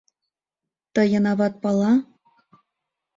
[0.93, 1.91] Тыйын ават пала?